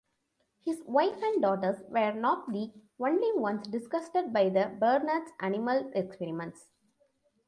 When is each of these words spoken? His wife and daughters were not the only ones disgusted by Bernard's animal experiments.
His 0.65 0.81
wife 0.87 1.21
and 1.21 1.43
daughters 1.43 1.77
were 1.89 2.11
not 2.11 2.51
the 2.51 2.71
only 2.99 3.37
ones 3.39 3.67
disgusted 3.67 4.33
by 4.33 4.49
Bernard's 4.49 5.29
animal 5.39 5.91
experiments. 5.93 6.69